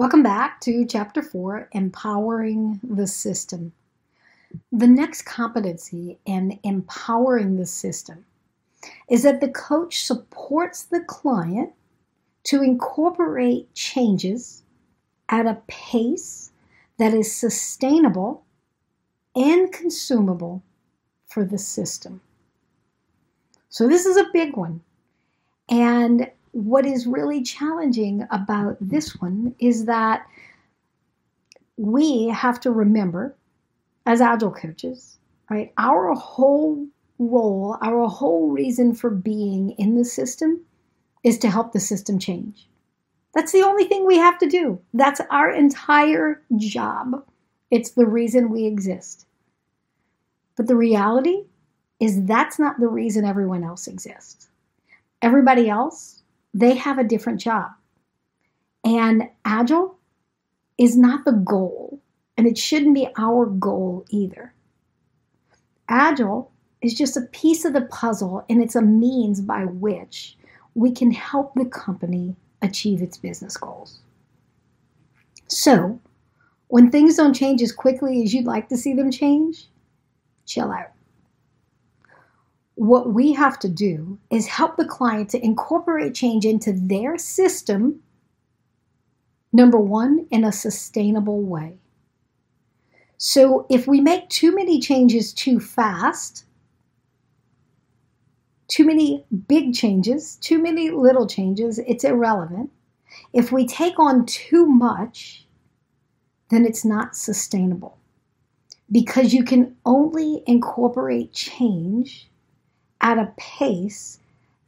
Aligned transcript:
Welcome 0.00 0.22
back 0.22 0.62
to 0.62 0.86
Chapter 0.86 1.20
4 1.20 1.68
Empowering 1.72 2.80
the 2.82 3.06
System. 3.06 3.74
The 4.72 4.86
next 4.86 5.26
competency 5.26 6.18
in 6.24 6.58
empowering 6.64 7.58
the 7.58 7.66
system 7.66 8.24
is 9.10 9.24
that 9.24 9.42
the 9.42 9.50
coach 9.50 10.00
supports 10.00 10.84
the 10.84 11.00
client 11.00 11.74
to 12.44 12.62
incorporate 12.62 13.74
changes 13.74 14.62
at 15.28 15.44
a 15.44 15.60
pace 15.66 16.50
that 16.96 17.12
is 17.12 17.36
sustainable 17.36 18.42
and 19.36 19.70
consumable 19.70 20.62
for 21.26 21.44
the 21.44 21.58
system. 21.58 22.22
So, 23.68 23.86
this 23.86 24.06
is 24.06 24.16
a 24.16 24.32
big 24.32 24.56
one. 24.56 24.80
And 25.68 26.30
what 26.52 26.86
is 26.86 27.06
really 27.06 27.42
challenging 27.42 28.26
about 28.30 28.76
this 28.80 29.20
one 29.20 29.54
is 29.58 29.84
that 29.86 30.26
we 31.76 32.28
have 32.28 32.60
to 32.60 32.70
remember, 32.70 33.36
as 34.06 34.20
agile 34.20 34.50
coaches, 34.50 35.18
right, 35.48 35.72
our 35.78 36.12
whole 36.14 36.86
role, 37.18 37.76
our 37.82 38.08
whole 38.08 38.48
reason 38.48 38.94
for 38.94 39.10
being 39.10 39.70
in 39.78 39.94
the 39.94 40.04
system 40.04 40.60
is 41.22 41.38
to 41.38 41.50
help 41.50 41.72
the 41.72 41.80
system 41.80 42.18
change. 42.18 42.68
That's 43.34 43.52
the 43.52 43.62
only 43.62 43.84
thing 43.84 44.06
we 44.06 44.16
have 44.16 44.38
to 44.38 44.48
do. 44.48 44.80
That's 44.92 45.20
our 45.30 45.50
entire 45.50 46.42
job. 46.56 47.24
It's 47.70 47.90
the 47.90 48.06
reason 48.06 48.50
we 48.50 48.66
exist. 48.66 49.26
But 50.56 50.66
the 50.66 50.76
reality 50.76 51.44
is 52.00 52.24
that's 52.24 52.58
not 52.58 52.80
the 52.80 52.88
reason 52.88 53.24
everyone 53.24 53.62
else 53.62 53.86
exists. 53.86 54.48
Everybody 55.22 55.68
else, 55.68 56.19
they 56.54 56.74
have 56.74 56.98
a 56.98 57.04
different 57.04 57.40
job. 57.40 57.70
And 58.84 59.24
agile 59.44 59.98
is 60.78 60.96
not 60.96 61.24
the 61.24 61.32
goal, 61.32 62.00
and 62.36 62.46
it 62.46 62.56
shouldn't 62.56 62.94
be 62.94 63.08
our 63.18 63.46
goal 63.46 64.06
either. 64.10 64.54
Agile 65.88 66.50
is 66.80 66.94
just 66.94 67.16
a 67.16 67.22
piece 67.32 67.64
of 67.64 67.72
the 67.72 67.82
puzzle, 67.82 68.44
and 68.48 68.62
it's 68.62 68.76
a 68.76 68.82
means 68.82 69.40
by 69.40 69.64
which 69.64 70.36
we 70.74 70.92
can 70.92 71.10
help 71.10 71.54
the 71.54 71.66
company 71.66 72.36
achieve 72.62 73.02
its 73.02 73.18
business 73.18 73.56
goals. 73.56 74.00
So, 75.48 76.00
when 76.68 76.90
things 76.90 77.16
don't 77.16 77.34
change 77.34 77.60
as 77.60 77.72
quickly 77.72 78.22
as 78.22 78.32
you'd 78.32 78.46
like 78.46 78.68
to 78.68 78.76
see 78.76 78.94
them 78.94 79.10
change, 79.10 79.68
chill 80.46 80.70
out. 80.70 80.92
What 82.80 83.12
we 83.12 83.34
have 83.34 83.58
to 83.58 83.68
do 83.68 84.18
is 84.30 84.46
help 84.46 84.78
the 84.78 84.86
client 84.86 85.28
to 85.30 85.44
incorporate 85.44 86.14
change 86.14 86.46
into 86.46 86.72
their 86.72 87.18
system, 87.18 88.00
number 89.52 89.76
one, 89.76 90.26
in 90.30 90.44
a 90.44 90.50
sustainable 90.50 91.42
way. 91.42 91.74
So, 93.18 93.66
if 93.68 93.86
we 93.86 94.00
make 94.00 94.30
too 94.30 94.54
many 94.54 94.80
changes 94.80 95.34
too 95.34 95.60
fast, 95.60 96.46
too 98.66 98.86
many 98.86 99.26
big 99.46 99.74
changes, 99.74 100.36
too 100.36 100.58
many 100.58 100.88
little 100.88 101.26
changes, 101.26 101.78
it's 101.80 102.04
irrelevant. 102.04 102.70
If 103.34 103.52
we 103.52 103.66
take 103.66 103.98
on 103.98 104.24
too 104.24 104.64
much, 104.64 105.46
then 106.48 106.64
it's 106.64 106.86
not 106.86 107.14
sustainable 107.14 107.98
because 108.90 109.34
you 109.34 109.44
can 109.44 109.76
only 109.84 110.42
incorporate 110.46 111.34
change 111.34 112.30
at 113.00 113.18
a 113.18 113.32
pace 113.36 114.18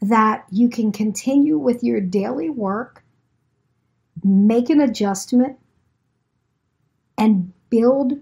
that 0.01 0.45
you 0.51 0.69
can 0.69 0.91
continue 0.93 1.59
with 1.59 1.85
your 1.85 2.01
daily 2.01 2.51
work, 2.51 3.05
make 4.25 4.69
an 4.69 4.81
adjustment, 4.81 5.59
and 7.17 7.53
build 7.71 8.15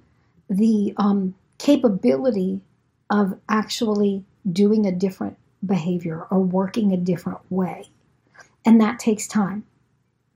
the 0.48 0.92
um, 0.96 1.34
capability 1.58 2.60
of 3.08 3.38
actually 3.48 4.24
doing 4.50 4.86
a 4.86 4.92
different 4.92 5.36
behavior 5.64 6.26
or 6.30 6.40
working 6.40 6.92
a 6.92 6.96
different 6.96 7.40
way. 7.50 7.88
And 8.64 8.80
that 8.80 8.98
takes 8.98 9.26
time 9.26 9.64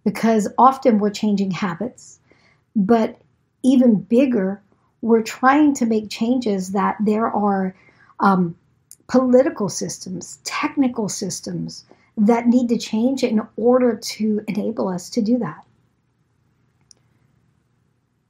because 0.05 0.49
often 0.59 0.99
we're 0.99 1.11
changing 1.11 1.51
habits, 1.51 2.21
but 2.75 3.19
even 3.63 4.01
bigger, 4.01 4.63
we're 5.01 5.23
trying 5.23 5.75
to 5.75 5.87
make 5.87 6.11
changes 6.11 6.73
that 6.73 6.97
there 7.01 7.27
are 7.27 7.75
um, 8.21 8.57
political 9.07 9.69
systems, 9.69 10.39
technical 10.45 11.09
systems 11.09 11.85
that 12.17 12.47
need 12.47 12.69
to 12.69 12.79
change 12.79 13.23
in 13.23 13.43
order 13.57 13.97
to 13.97 14.43
enable 14.49 14.89
us 14.89 15.11
to 15.11 15.23
do 15.23 15.39
that. 15.39 15.65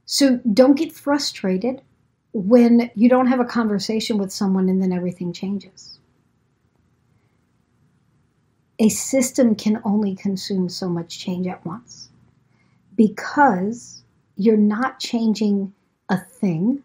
So 0.05 0.39
don't 0.51 0.77
get 0.77 0.91
frustrated 0.91 1.81
when 2.33 2.91
you 2.95 3.09
don't 3.09 3.27
have 3.27 3.39
a 3.39 3.45
conversation 3.45 4.17
with 4.17 4.31
someone 4.31 4.69
and 4.69 4.81
then 4.81 4.91
everything 4.91 5.33
changes 5.33 5.95
a 8.79 8.89
system 8.89 9.55
can 9.55 9.81
only 9.83 10.15
consume 10.15 10.69
so 10.69 10.89
much 10.89 11.19
change 11.19 11.47
at 11.47 11.65
once 11.65 12.09
because 12.95 14.03
you're 14.35 14.57
not 14.57 14.99
changing 14.99 15.73
a 16.09 16.17
thing, 16.17 16.83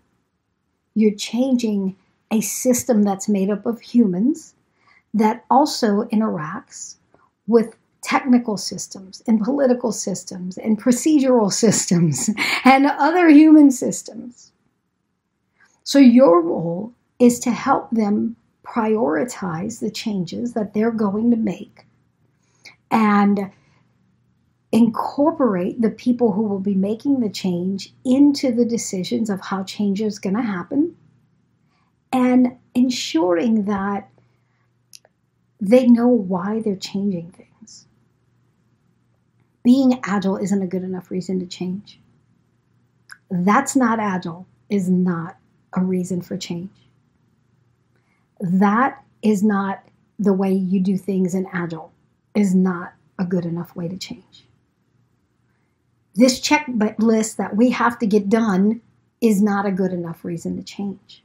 you're 0.95 1.15
changing 1.15 1.97
a 2.31 2.41
system 2.41 3.03
that's 3.03 3.29
made 3.29 3.51
up 3.51 3.67
of 3.67 3.81
humans 3.81 4.55
that 5.15 5.45
also 5.51 6.05
interacts 6.05 6.97
with 7.47 7.77
technical 8.03 8.57
systems 8.57 9.23
and 9.27 9.43
political 9.43 9.93
systems 9.93 10.57
and 10.57 10.81
procedural 10.81 11.53
systems 11.65 12.31
and 12.65 12.87
other 12.87 13.29
human 13.29 13.71
systems. 13.71 14.53
So, 15.85 15.99
your 15.99 16.41
role 16.41 16.93
is 17.19 17.41
to 17.41 17.51
help 17.51 17.91
them 17.91 18.37
prioritize 18.65 19.81
the 19.81 19.91
changes 19.91 20.53
that 20.53 20.73
they're 20.73 20.93
going 20.93 21.31
to 21.31 21.37
make 21.37 21.87
and 22.91 23.51
incorporate 24.73 25.81
the 25.81 25.91
people 25.91 26.33
who 26.33 26.43
will 26.43 26.61
be 26.61 26.75
making 26.75 27.21
the 27.21 27.29
change 27.29 27.93
into 28.05 28.53
the 28.53 28.65
decisions 28.65 29.29
of 29.29 29.41
how 29.41 29.65
change 29.65 30.01
is 30.01 30.19
going 30.19 30.37
to 30.37 30.43
happen 30.43 30.90
and 32.13 32.57
ensuring 32.75 33.65
that 33.65 34.09
they 35.61 35.87
know 35.87 36.09
why 36.09 36.61
they're 36.61 36.77
changing 36.77 37.31
things. 37.33 37.87
Being 39.63 40.01
agile 40.05 40.37
isn't 40.37 40.63
a 40.63 40.67
good 40.67 40.83
enough 40.83 41.11
reason 41.11 41.39
to 41.41 41.47
change. 41.47 42.01
That's 43.31 43.77
not 43.77 44.01
agile, 44.01 44.47
is 44.69 44.89
not 44.89 45.37
a 45.75 45.83
reason 45.83 46.23
for 46.23 46.37
change 46.37 46.71
that 48.41 49.03
is 49.23 49.43
not 49.43 49.85
the 50.19 50.33
way 50.33 50.53
you 50.53 50.81
do 50.81 50.97
things 50.97 51.35
in 51.35 51.47
Agile, 51.53 51.93
is 52.35 52.55
not 52.55 52.95
a 53.19 53.25
good 53.25 53.45
enough 53.45 53.77
way 53.77 53.89
to 53.89 53.97
change. 53.97 54.47
This 56.15 56.41
checklist 56.41 57.37
that 57.37 57.57
we 57.57 57.71
have 57.71 57.99
to 58.01 58.07
get 58.07 58.29
done 58.29 58.81
is 59.21 59.43
not 59.43 59.67
a 59.67 59.71
good 59.71 59.93
enough 59.93 60.25
reason 60.25 60.57
to 60.57 60.63
change. 60.63 61.23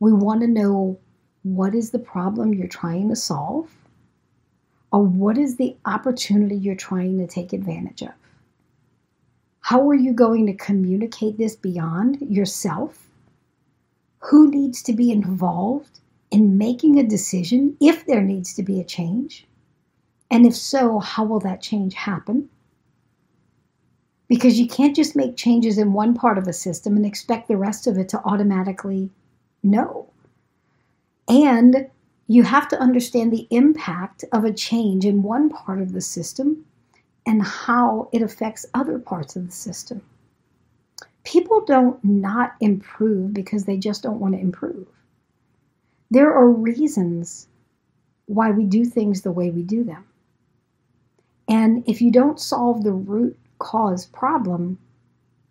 We 0.00 0.12
want 0.14 0.40
to 0.40 0.46
know 0.46 0.98
what 1.42 1.74
is 1.74 1.90
the 1.90 1.98
problem 1.98 2.54
you're 2.54 2.66
trying 2.66 3.10
to 3.10 3.16
solve, 3.16 3.70
or 4.90 5.04
what 5.04 5.38
is 5.38 5.56
the 5.56 5.76
opportunity 5.84 6.56
you're 6.56 6.74
trying 6.74 7.18
to 7.18 7.26
take 7.26 7.52
advantage 7.52 8.02
of. 8.02 8.14
How 9.60 9.88
are 9.88 9.94
you 9.94 10.12
going 10.12 10.46
to 10.46 10.54
communicate 10.54 11.36
this 11.36 11.54
beyond 11.54 12.18
yourself 12.22 13.08
who 14.18 14.50
needs 14.50 14.82
to 14.82 14.92
be 14.94 15.12
involved 15.12 16.00
in 16.30 16.58
making 16.58 16.98
a 16.98 17.06
decision 17.06 17.76
if 17.78 18.06
there 18.06 18.22
needs 18.22 18.54
to 18.54 18.62
be 18.62 18.80
a 18.80 18.84
change? 18.84 19.46
And 20.30 20.46
if 20.46 20.56
so, 20.56 20.98
how 20.98 21.24
will 21.24 21.40
that 21.40 21.60
change 21.60 21.94
happen? 21.94 22.48
Because 24.28 24.58
you 24.58 24.66
can't 24.66 24.96
just 24.96 25.14
make 25.14 25.36
changes 25.36 25.76
in 25.76 25.92
one 25.92 26.14
part 26.14 26.38
of 26.38 26.46
a 26.48 26.52
system 26.52 26.96
and 26.96 27.04
expect 27.04 27.48
the 27.48 27.56
rest 27.56 27.86
of 27.86 27.98
it 27.98 28.08
to 28.10 28.24
automatically 28.24 29.10
know. 29.62 30.08
And 31.28 31.88
you 32.26 32.42
have 32.42 32.68
to 32.68 32.80
understand 32.80 33.32
the 33.32 33.46
impact 33.50 34.24
of 34.32 34.44
a 34.44 34.52
change 34.52 35.04
in 35.04 35.22
one 35.22 35.50
part 35.50 35.80
of 35.80 35.92
the 35.92 36.00
system 36.00 36.64
and 37.26 37.42
how 37.42 38.08
it 38.12 38.22
affects 38.22 38.66
other 38.74 38.98
parts 38.98 39.36
of 39.36 39.46
the 39.46 39.52
system 39.52 40.02
people 41.24 41.64
don't 41.64 42.02
not 42.04 42.54
improve 42.60 43.34
because 43.34 43.64
they 43.64 43.76
just 43.76 44.02
don't 44.02 44.20
want 44.20 44.34
to 44.34 44.40
improve. 44.40 44.86
There 46.10 46.32
are 46.32 46.50
reasons 46.50 47.46
why 48.26 48.50
we 48.50 48.64
do 48.64 48.84
things 48.84 49.22
the 49.22 49.32
way 49.32 49.50
we 49.50 49.62
do 49.62 49.84
them. 49.84 50.04
And 51.48 51.88
if 51.88 52.00
you 52.00 52.10
don't 52.10 52.40
solve 52.40 52.84
the 52.84 52.92
root 52.92 53.38
cause 53.58 54.06
problem, 54.06 54.78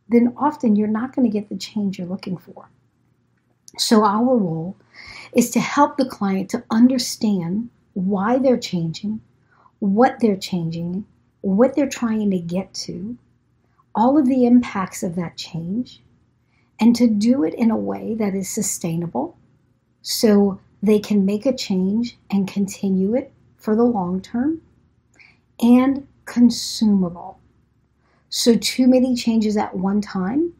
then 0.08 0.34
often 0.38 0.76
you're 0.76 0.88
not 0.88 1.16
going 1.16 1.30
to 1.30 1.34
get 1.34 1.50
the 1.50 1.58
change 1.58 1.98
you're 1.98 2.08
looking 2.08 2.38
for. 2.38 2.70
So, 3.78 4.04
our 4.04 4.36
role 4.36 4.76
is 5.34 5.52
to 5.52 5.60
help 5.60 5.98
the 5.98 6.10
client 6.10 6.50
to 6.52 6.64
understand 6.72 7.70
why 7.94 8.38
they're 8.38 8.58
changing, 8.58 9.22
what 9.80 10.20
they're 10.20 10.38
changing, 10.38 11.06
what 11.42 11.76
they're 11.76 11.90
trying 11.90 12.32
to 12.32 12.40
get 12.40 12.74
to, 12.74 13.18
all 13.96 14.18
of 14.18 14.28
the 14.28 14.46
impacts 14.46 15.04
of 15.04 15.16
that 15.16 15.38
change 15.38 16.02
and 16.80 16.96
to 16.96 17.08
do 17.08 17.44
it 17.44 17.54
in 17.54 17.72
a 17.72 17.78
way 17.78 18.16
that 18.16 18.34
is 18.34 18.50
sustainable 18.50 19.38
so 20.02 20.60
they 20.82 21.00
can 21.00 21.26
make 21.26 21.46
a 21.46 21.56
change 21.56 22.18
and 22.30 22.48
continue 22.48 23.16
it 23.16 23.32
for 23.58 23.76
the 23.76 23.84
long 23.84 24.22
term 24.22 24.62
and 25.62 26.08
consumable. 26.26 27.40
So, 28.30 28.56
too 28.56 28.88
many 28.88 29.16
changes 29.16 29.58
at 29.58 29.76
one 29.76 30.02
time 30.02 30.54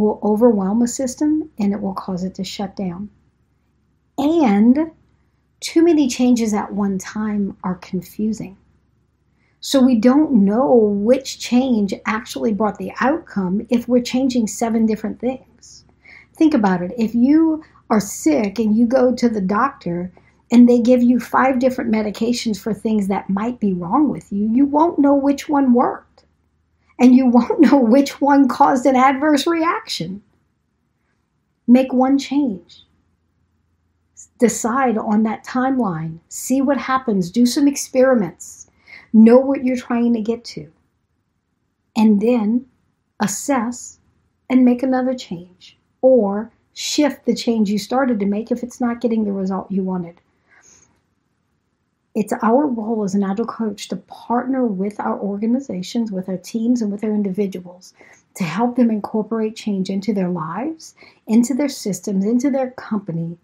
will 0.00 0.18
overwhelm 0.22 0.82
a 0.82 0.88
system 0.88 1.50
and 1.58 1.72
it 1.72 1.80
will 1.80 1.94
cause 1.94 2.24
it 2.24 2.34
to 2.34 2.44
shut 2.44 2.74
down. 2.74 3.10
And 4.18 4.90
too 5.60 5.84
many 5.84 6.08
changes 6.08 6.52
at 6.54 6.72
one 6.72 6.98
time 6.98 7.56
are 7.62 7.76
confusing. 7.76 8.56
So 9.60 9.82
we 9.82 9.94
don't 9.94 10.44
know 10.44 10.74
which 10.74 11.38
change 11.38 11.92
actually 12.06 12.54
brought 12.54 12.78
the 12.78 12.92
outcome 13.00 13.66
if 13.68 13.86
we're 13.86 14.02
changing 14.02 14.46
seven 14.46 14.86
different 14.86 15.20
things. 15.20 15.84
Think 16.34 16.54
about 16.54 16.80
it. 16.80 16.92
If 16.96 17.14
you 17.14 17.62
are 17.90 18.00
sick 18.00 18.58
and 18.58 18.74
you 18.74 18.86
go 18.86 19.14
to 19.14 19.28
the 19.28 19.42
doctor 19.42 20.10
and 20.50 20.66
they 20.66 20.80
give 20.80 21.02
you 21.02 21.20
five 21.20 21.58
different 21.58 21.92
medications 21.92 22.58
for 22.58 22.72
things 22.72 23.08
that 23.08 23.28
might 23.28 23.60
be 23.60 23.74
wrong 23.74 24.08
with 24.08 24.32
you, 24.32 24.48
you 24.50 24.64
won't 24.64 24.98
know 24.98 25.14
which 25.14 25.48
one 25.48 25.74
worked. 25.74 26.24
And 27.00 27.16
you 27.16 27.26
won't 27.26 27.60
know 27.72 27.78
which 27.78 28.20
one 28.20 28.46
caused 28.46 28.86
an 28.86 28.94
adverse 28.94 29.46
reaction. 29.46 30.22
Make 31.66 31.92
one 31.92 32.18
change. 32.18 32.84
Decide 34.38 34.98
on 34.98 35.22
that 35.24 35.44
timeline. 35.44 36.18
See 36.28 36.60
what 36.60 36.78
happens. 36.78 37.30
Do 37.30 37.46
some 37.46 37.66
experiments. 37.66 38.68
Know 39.12 39.38
what 39.38 39.64
you're 39.64 39.76
trying 39.76 40.12
to 40.14 40.20
get 40.20 40.44
to. 40.46 40.70
And 41.96 42.20
then 42.20 42.66
assess 43.18 43.98
and 44.48 44.64
make 44.64 44.82
another 44.82 45.14
change. 45.14 45.76
Or 46.02 46.52
shift 46.72 47.24
the 47.24 47.34
change 47.34 47.70
you 47.70 47.78
started 47.78 48.20
to 48.20 48.26
make 48.26 48.50
if 48.50 48.62
it's 48.62 48.80
not 48.80 49.00
getting 49.00 49.24
the 49.24 49.32
result 49.32 49.70
you 49.70 49.82
wanted. 49.82 50.20
It's 52.14 52.32
our 52.42 52.66
role 52.66 53.04
as 53.04 53.14
an 53.14 53.22
agile 53.22 53.46
coach 53.46 53.86
to 53.88 53.96
partner 53.96 54.66
with 54.66 54.98
our 54.98 55.18
organizations, 55.20 56.10
with 56.10 56.28
our 56.28 56.38
teams, 56.38 56.82
and 56.82 56.90
with 56.90 57.04
our 57.04 57.12
individuals 57.12 57.94
to 58.34 58.44
help 58.44 58.76
them 58.76 58.90
incorporate 58.90 59.54
change 59.54 59.90
into 59.90 60.12
their 60.12 60.28
lives, 60.28 60.94
into 61.26 61.54
their 61.54 61.68
systems, 61.68 62.24
into 62.24 62.50
their 62.50 62.70
company 62.72 63.38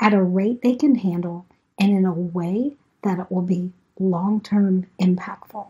at 0.00 0.12
a 0.12 0.22
rate 0.22 0.60
they 0.62 0.74
can 0.74 0.96
handle 0.96 1.46
and 1.78 1.90
in 1.90 2.04
a 2.04 2.12
way 2.12 2.76
that 3.02 3.18
it 3.18 3.30
will 3.30 3.42
be 3.42 3.72
long 3.98 4.40
term 4.40 4.86
impactful. 5.00 5.68